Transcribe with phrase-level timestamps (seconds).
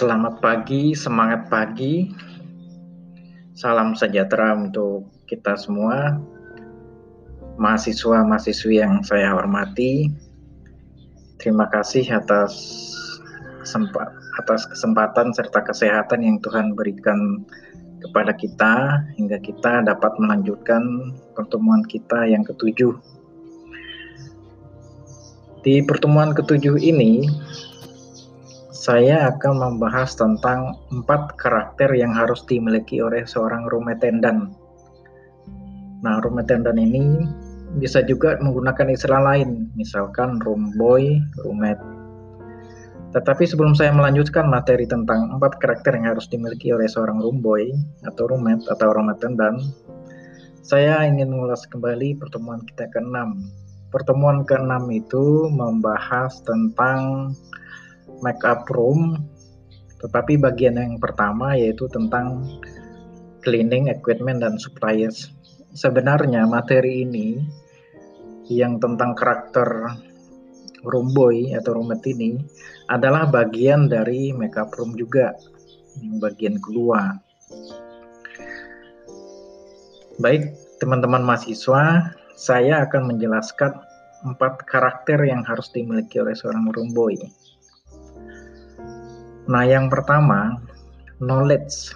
[0.00, 2.08] Selamat pagi, semangat pagi.
[3.52, 6.16] Salam sejahtera untuk kita semua.
[7.60, 10.08] Mahasiswa-mahasiswi yang saya hormati.
[11.36, 12.56] Terima kasih atas
[14.40, 17.44] atas kesempatan serta kesehatan yang Tuhan berikan
[18.00, 22.96] kepada kita hingga kita dapat melanjutkan pertemuan kita yang ketujuh.
[25.60, 27.28] Di pertemuan ketujuh ini,
[28.80, 34.56] saya akan membahas tentang empat karakter yang harus dimiliki oleh seorang room attendant.
[36.00, 37.28] Nah, room attendant ini
[37.76, 41.84] bisa juga menggunakan istilah lain, misalkan room boy, roommate.
[43.12, 47.68] Tetapi sebelum saya melanjutkan materi tentang empat karakter yang harus dimiliki oleh seorang room boy
[48.08, 49.60] atau roommate atau room attendant,
[50.64, 53.44] saya ingin mengulas kembali pertemuan kita ke-6.
[53.92, 57.36] Pertemuan ke-6 itu membahas tentang
[58.20, 59.20] makeup room
[60.00, 62.48] tetapi bagian yang pertama yaitu tentang
[63.44, 65.32] cleaning equipment dan suppliers
[65.76, 67.40] sebenarnya materi ini
[68.50, 69.94] yang tentang karakter
[70.82, 72.40] room boy atau roommate ini
[72.88, 75.36] adalah bagian dari makeup room juga
[76.00, 77.20] yang bagian kedua.
[80.20, 83.72] Baik teman-teman mahasiswa saya akan menjelaskan
[84.24, 87.16] empat karakter yang harus dimiliki oleh seorang room boy
[89.50, 90.62] Nah, yang pertama,
[91.18, 91.90] knowledge.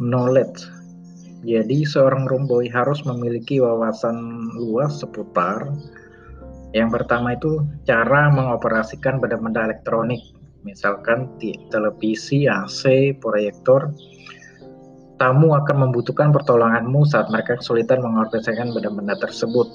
[0.00, 0.64] Knowledge.
[1.44, 4.16] Jadi, seorang romboy harus memiliki wawasan
[4.56, 5.68] luas seputar
[6.74, 10.18] yang pertama itu cara mengoperasikan benda-benda elektronik,
[10.66, 11.30] misalkan
[11.70, 13.94] televisi, AC, proyektor.
[15.14, 19.70] Tamu akan membutuhkan pertolonganmu saat mereka kesulitan mengoperasikan benda-benda tersebut.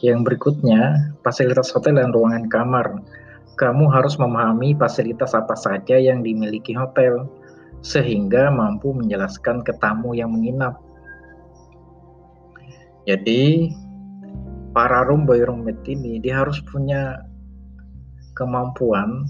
[0.00, 3.04] Yang berikutnya, fasilitas hotel dan ruangan kamar
[3.54, 7.30] kamu harus memahami fasilitas apa saja yang dimiliki hotel,
[7.84, 10.80] sehingga mampu menjelaskan ke tamu yang menginap.
[13.04, 13.70] Jadi,
[14.72, 17.20] para room boy roommate ini dia harus punya
[18.34, 19.28] kemampuan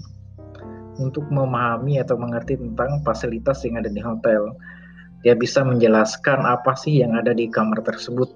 [0.95, 4.55] untuk memahami atau mengerti tentang fasilitas yang ada di hotel.
[5.27, 8.31] Dia bisa menjelaskan apa sih yang ada di kamar tersebut.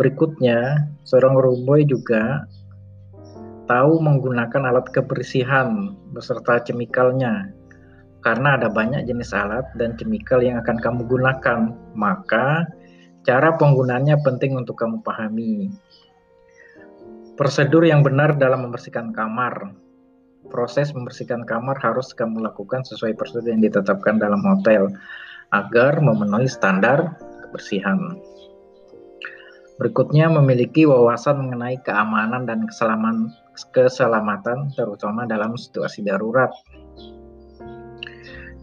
[0.00, 2.48] Berikutnya, seorang room boy juga
[3.66, 7.50] tahu menggunakan alat kebersihan beserta chemicalnya
[8.26, 12.66] karena ada banyak jenis alat dan chemical yang akan kamu gunakan maka
[13.26, 15.70] cara penggunaannya penting untuk kamu pahami.
[17.38, 19.74] Prosedur yang benar dalam membersihkan kamar.
[20.46, 24.90] Proses membersihkan kamar harus kamu lakukan sesuai prosedur yang ditetapkan dalam hotel
[25.50, 28.18] agar memenuhi standar kebersihan
[29.76, 33.32] Berikutnya memiliki wawasan mengenai keamanan dan keselamatan
[33.72, 36.52] keselamatan terutama dalam situasi darurat.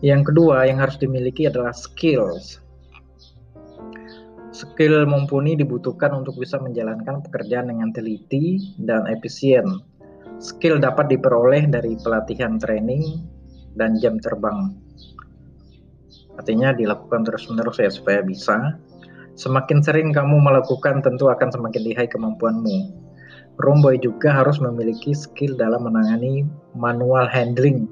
[0.04, 2.60] Yang kedua yang harus dimiliki adalah skills.
[4.54, 9.66] Skill mumpuni dibutuhkan untuk bisa menjalankan pekerjaan dengan teliti dan efisien.
[10.38, 13.26] Skill dapat diperoleh dari pelatihan training
[13.74, 14.78] dan jam terbang.
[16.38, 18.78] Artinya dilakukan terus-menerus ya supaya bisa.
[19.34, 23.04] Semakin sering kamu melakukan tentu akan semakin lihai kemampuanmu
[23.62, 26.42] Romboy juga harus memiliki skill dalam menangani
[26.74, 27.86] manual handling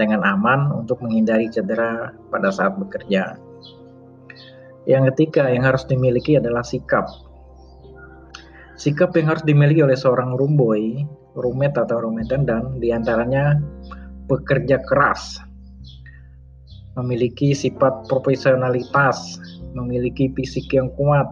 [0.00, 3.36] dengan aman untuk menghindari cedera pada saat bekerja.
[4.88, 7.04] Yang ketiga yang harus dimiliki adalah sikap.
[8.80, 11.04] Sikap yang harus dimiliki oleh seorang rumboy,
[11.36, 13.60] roommate atau roommate dan di antaranya
[14.24, 15.36] bekerja keras,
[16.96, 19.36] memiliki sifat profesionalitas,
[19.74, 21.26] memiliki fisik yang kuat,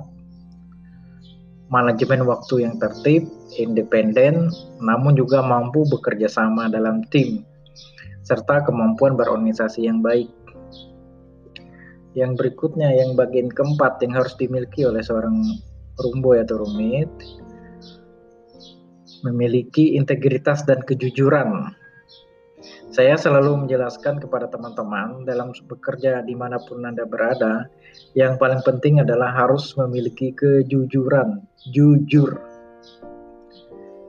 [1.72, 3.24] manajemen waktu yang tertib,
[3.56, 7.46] independen, namun juga mampu bekerja sama dalam tim,
[8.26, 10.28] serta kemampuan berorganisasi yang baik.
[12.12, 15.40] Yang berikutnya, yang bagian keempat yang harus dimiliki oleh seorang
[15.96, 17.08] rumboy atau rumit,
[19.24, 21.72] memiliki integritas dan kejujuran
[22.92, 27.72] saya selalu menjelaskan kepada teman-teman dalam bekerja di mana pun Anda berada,
[28.12, 31.40] yang paling penting adalah harus memiliki kejujuran,
[31.72, 32.36] jujur.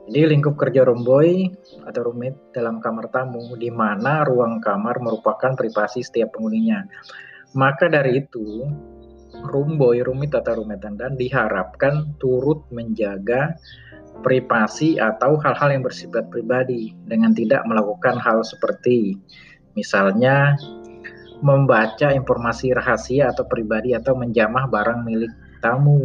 [0.04, 1.48] Jadi lingkup kerja romboy
[1.88, 6.84] atau rumit dalam kamar tamu, di mana ruang kamar merupakan privasi setiap penghuninya.
[7.56, 8.68] Maka dari itu,
[9.48, 13.56] rumboy, rumit atau rumit dan diharapkan turut menjaga
[14.22, 19.18] privasi atau hal-hal yang bersifat pribadi dengan tidak melakukan hal seperti
[19.74, 20.54] misalnya
[21.44, 26.00] membaca informasi rahasia atau pribadi atau menjamah barang milik tamu.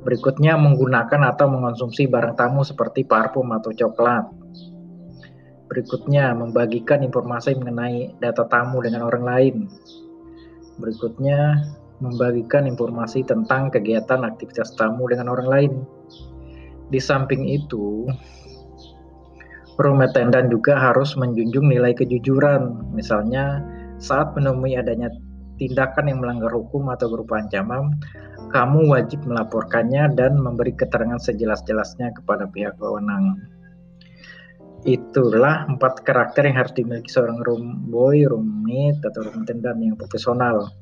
[0.00, 4.24] Berikutnya menggunakan atau mengonsumsi barang tamu seperti parfum atau coklat.
[5.68, 9.56] Berikutnya membagikan informasi mengenai data tamu dengan orang lain.
[10.80, 11.60] Berikutnya
[12.00, 15.72] membagikan informasi tentang kegiatan aktivitas tamu dengan orang lain.
[16.90, 18.08] Di samping itu,
[19.78, 22.92] room attendant juga harus menjunjung nilai kejujuran.
[22.92, 23.62] Misalnya,
[24.02, 25.12] saat menemui adanya
[25.60, 27.94] tindakan yang melanggar hukum atau berupa ancaman,
[28.50, 33.38] kamu wajib melaporkannya dan memberi keterangan sejelas-jelasnya kepada pihak berwenang.
[34.88, 40.72] Itulah empat karakter yang harus dimiliki seorang room boy, roommate, atau room attendant yang profesional.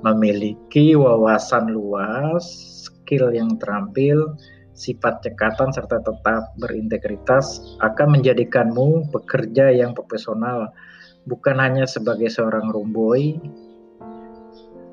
[0.00, 2.44] Memiliki wawasan luas,
[2.88, 4.36] skill yang terampil,
[4.72, 10.72] sifat cekatan, serta tetap berintegritas akan menjadikanmu pekerja yang profesional,
[11.28, 13.36] bukan hanya sebagai seorang room boy,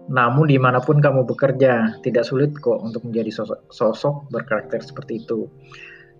[0.07, 5.19] namun di mana pun kamu bekerja, tidak sulit kok untuk menjadi sosok, sosok berkarakter seperti
[5.19, 5.51] itu.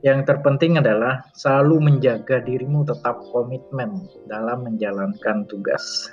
[0.04, 6.12] Yang terpenting adalah selalu menjaga dirimu tetap komitmen dalam menjalankan tugas.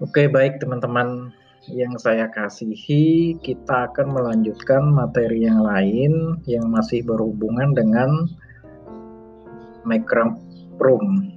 [0.00, 1.28] Oke, baik teman-teman
[1.68, 8.24] yang saya kasihi, kita akan melanjutkan materi yang lain yang masih berhubungan dengan
[10.80, 11.28] room.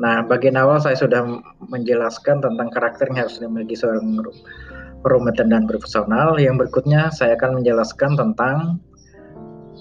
[0.00, 1.20] Nah, bagian awal saya sudah
[1.68, 4.24] menjelaskan tentang karakter yang harus dimiliki seorang
[5.04, 6.40] roommate dan profesional.
[6.40, 8.80] Yang berikutnya saya akan menjelaskan tentang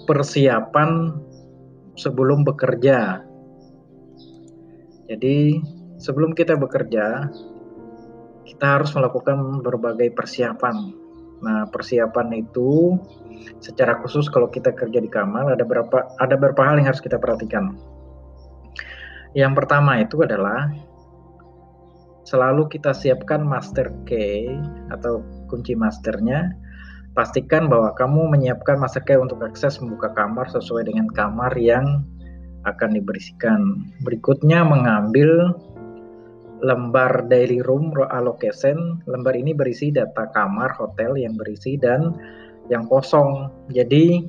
[0.04, 1.16] persiapan
[1.96, 3.24] sebelum bekerja.
[5.08, 5.64] Jadi,
[5.96, 7.32] sebelum kita bekerja,
[8.46, 10.94] kita harus melakukan berbagai persiapan.
[11.42, 12.96] Nah, persiapan itu
[13.60, 17.20] secara khusus kalau kita kerja di kamar ada berapa ada beberapa hal yang harus kita
[17.20, 17.76] perhatikan.
[19.36, 20.72] Yang pertama itu adalah
[22.24, 24.48] selalu kita siapkan master key
[24.90, 25.22] atau
[25.52, 26.56] kunci masternya.
[27.16, 32.04] Pastikan bahwa kamu menyiapkan master key untuk akses membuka kamar sesuai dengan kamar yang
[32.66, 33.88] akan diberisikan.
[34.04, 35.54] Berikutnya mengambil
[36.64, 39.02] lembar daily room allocation.
[39.10, 42.16] Lembar ini berisi data kamar hotel yang berisi dan
[42.72, 43.52] yang kosong.
[43.74, 44.24] Jadi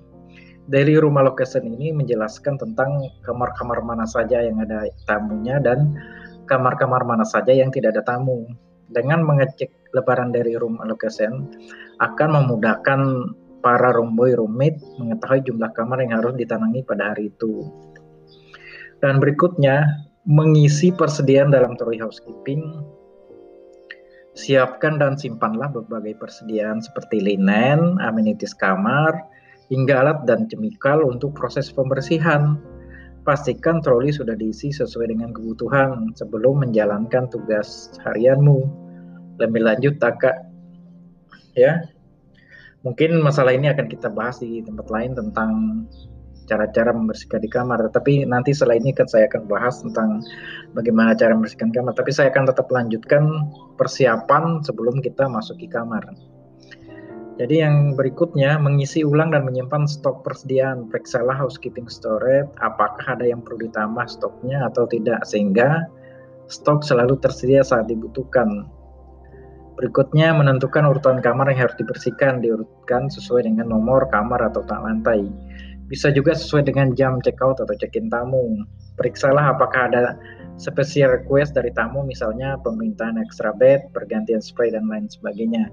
[0.66, 5.94] daily room allocation ini menjelaskan tentang kamar-kamar mana saja yang ada tamunya dan
[6.50, 8.46] kamar-kamar mana saja yang tidak ada tamu.
[8.86, 11.50] Dengan mengecek lebaran dari room allocation
[11.98, 13.00] akan memudahkan
[13.66, 17.66] para room boy roommate mengetahui jumlah kamar yang harus ditanami pada hari itu.
[19.02, 22.82] Dan berikutnya, mengisi persediaan dalam Tory Housekeeping.
[24.36, 29.16] Siapkan dan simpanlah berbagai persediaan seperti linen, amenities kamar,
[29.72, 32.60] hingga alat dan chemical untuk proses pembersihan.
[33.24, 38.66] Pastikan troli sudah diisi sesuai dengan kebutuhan sebelum menjalankan tugas harianmu.
[39.40, 40.46] Lebih lanjut, Taka,
[41.58, 41.80] ya,
[42.86, 45.50] mungkin masalah ini akan kita bahas di tempat lain tentang
[46.46, 47.82] cara-cara membersihkan di kamar.
[47.90, 50.22] Tapi nanti setelah ini kan saya akan bahas tentang
[50.72, 51.92] bagaimana cara membersihkan kamar.
[51.98, 56.06] Tapi saya akan tetap lanjutkan persiapan sebelum kita masuk ke kamar.
[57.36, 60.88] Jadi yang berikutnya mengisi ulang dan menyimpan stok persediaan.
[60.88, 65.84] Periksalah housekeeping storage, apakah ada yang perlu ditambah stoknya atau tidak sehingga
[66.48, 68.64] stok selalu tersedia saat dibutuhkan.
[69.76, 75.28] Berikutnya menentukan urutan kamar yang harus dibersihkan, diurutkan sesuai dengan nomor kamar atau tak lantai.
[75.86, 78.66] Bisa juga sesuai dengan jam check out atau check-in tamu.
[78.98, 80.18] Periksalah apakah ada
[80.58, 85.70] special request dari tamu misalnya permintaan extra bed, pergantian spray dan lain sebagainya.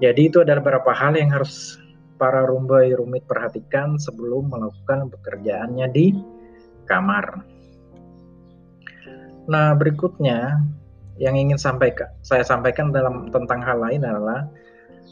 [0.00, 1.80] Jadi itu ada beberapa hal yang harus
[2.20, 6.12] para rumbai rumit perhatikan sebelum melakukan pekerjaannya di
[6.84, 7.40] kamar.
[9.48, 10.60] Nah, berikutnya
[11.16, 14.48] yang ingin sampaikan saya sampaikan dalam tentang hal lain adalah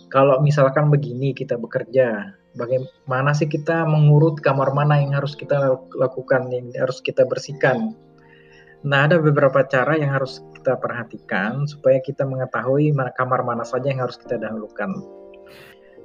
[0.08, 6.50] kalau misalkan begini kita bekerja, bagaimana sih kita mengurut kamar mana yang harus kita lakukan,
[6.50, 7.94] yang harus kita bersihkan.
[8.82, 14.02] Nah, ada beberapa cara yang harus kita perhatikan supaya kita mengetahui kamar mana saja yang
[14.02, 14.90] harus kita dahulukan.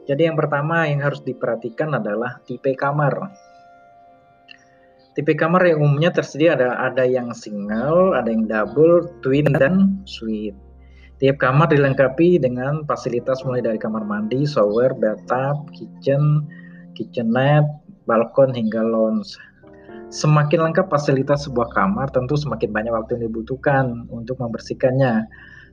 [0.03, 3.33] Jadi yang pertama yang harus diperhatikan adalah tipe kamar.
[5.13, 10.57] Tipe kamar yang umumnya tersedia ada ada yang single, ada yang double, twin dan suite.
[11.23, 16.43] Tiap kamar dilengkapi dengan fasilitas mulai dari kamar mandi, shower, bathtub, kitchen,
[16.99, 17.63] kitchenette,
[18.03, 19.39] balkon hingga lounge.
[20.11, 25.23] Semakin lengkap fasilitas sebuah kamar, tentu semakin banyak waktu yang dibutuhkan untuk membersihkannya.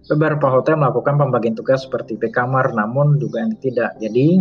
[0.07, 3.99] Beberapa hotel melakukan pembagian tugas seperti P kamar, namun juga yang tidak.
[3.99, 4.39] Jadi,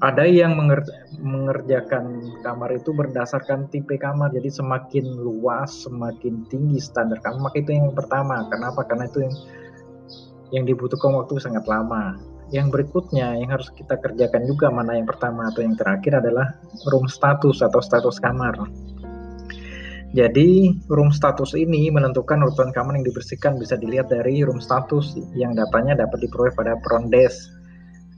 [0.00, 0.56] ada yang
[1.20, 4.32] mengerjakan kamar itu berdasarkan tipe kamar.
[4.32, 8.48] Jadi semakin luas, semakin tinggi standar kamar, maka itu yang pertama.
[8.48, 8.88] Kenapa?
[8.88, 9.34] Karena itu yang
[10.50, 12.16] yang dibutuhkan waktu sangat lama.
[12.50, 16.58] yang berikutnya yang harus kita kerjakan juga mana yang pertama atau yang terakhir adalah
[16.90, 18.58] room status atau status kamar.
[20.10, 25.54] Jadi room status ini menentukan urutan kamar yang dibersihkan bisa dilihat dari room status yang
[25.54, 27.38] datanya dapat diperoleh pada front desk.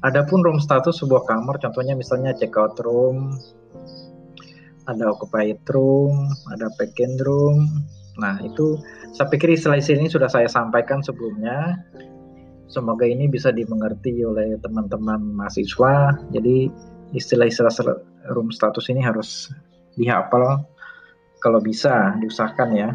[0.03, 3.39] Adapun room status sebuah kamar contohnya misalnya check out room,
[4.91, 7.87] ada occupied room, ada check-in room.
[8.19, 8.77] Nah, itu
[9.15, 11.79] saya pikir istilah-istilah ini sudah saya sampaikan sebelumnya.
[12.67, 16.19] Semoga ini bisa dimengerti oleh teman-teman mahasiswa.
[16.35, 16.67] Jadi
[17.15, 17.71] istilah-istilah
[18.35, 19.53] room status ini harus
[19.95, 20.67] dihafal
[21.39, 22.91] kalau bisa diusahakan ya.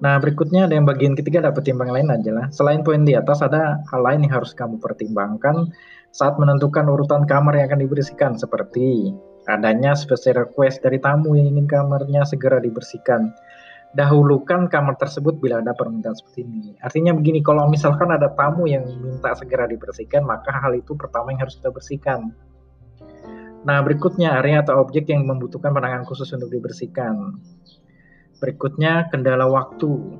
[0.00, 3.84] Nah, berikutnya ada yang bagian ketiga dapat timbang lain adalah selain poin di atas ada
[3.92, 5.68] hal lain yang harus kamu pertimbangkan
[6.10, 9.12] saat menentukan urutan kamar yang akan dibersihkan seperti
[9.44, 13.32] adanya special request dari tamu yang ingin kamarnya segera dibersihkan.
[13.90, 16.78] Dahulukan kamar tersebut bila ada permintaan seperti ini.
[16.78, 21.42] Artinya begini, kalau misalkan ada tamu yang minta segera dibersihkan, maka hal itu pertama yang
[21.42, 22.30] harus kita bersihkan.
[23.66, 27.36] Nah, berikutnya area atau objek yang membutuhkan penanganan khusus untuk dibersihkan.
[28.40, 30.18] Berikutnya, kendala waktu.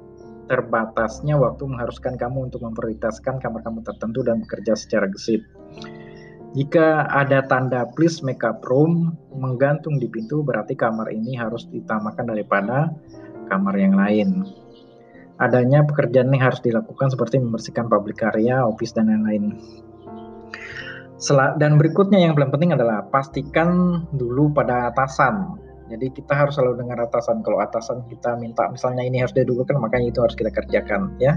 [0.51, 5.47] Terbatasnya waktu mengharuskan kamu untuk memprioritaskan kamar-kamar tertentu dan bekerja secara gesit.
[6.51, 12.35] Jika ada tanda please make up room menggantung di pintu, berarti kamar ini harus ditamakan
[12.35, 12.91] daripada
[13.47, 14.43] kamar yang lain.
[15.39, 19.55] Adanya pekerjaan yang harus dilakukan seperti membersihkan public area, office, dan lain-lain.
[21.63, 25.70] Dan berikutnya yang paling penting adalah pastikan dulu pada atasan.
[25.91, 27.43] Jadi kita harus selalu dengar atasan.
[27.43, 31.35] Kalau atasan kita minta misalnya ini harus didulukan, maka itu harus kita kerjakan ya.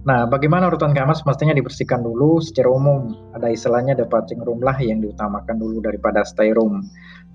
[0.00, 3.12] Nah, bagaimana urutan kamar semestinya dibersihkan dulu secara umum.
[3.36, 6.80] Ada istilahnya departing room lah yang diutamakan dulu daripada stay room.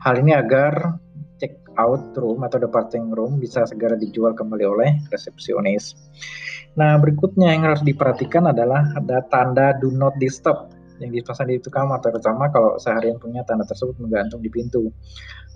[0.02, 0.98] Hal ini agar
[1.38, 5.94] check out room atau departing room bisa segera dijual kembali oleh resepsionis.
[6.74, 12.00] Nah, berikutnya yang harus diperhatikan adalah ada tanda do not disturb yang dipasang di kamar,
[12.00, 14.92] terutama kalau seharian punya tanda tersebut menggantung di pintu.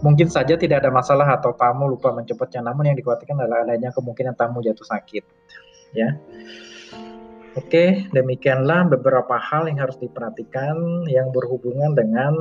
[0.03, 4.35] Mungkin saja tidak ada masalah atau tamu lupa mencopotnya, namun yang dikhawatirkan adalah adanya kemungkinan
[4.35, 5.23] tamu jatuh sakit.
[5.95, 6.15] Ya.
[7.57, 12.37] Oke, demikianlah beberapa hal yang harus diperhatikan yang berhubungan dengan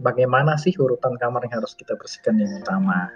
[0.00, 3.12] bagaimana sih urutan kamar yang harus kita bersihkan yang utama.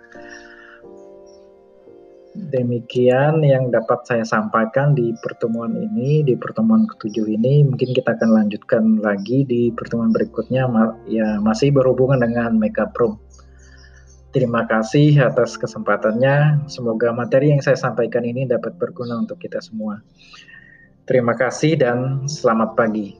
[2.36, 7.64] Demikian yang dapat saya sampaikan di pertemuan ini, di pertemuan ketujuh ini.
[7.64, 10.68] Mungkin kita akan lanjutkan lagi di pertemuan berikutnya,
[11.08, 13.16] ya masih berhubungan dengan Makeup Room.
[14.36, 16.68] Terima kasih atas kesempatannya.
[16.68, 20.04] Semoga materi yang saya sampaikan ini dapat berguna untuk kita semua.
[21.08, 23.16] Terima kasih dan selamat pagi.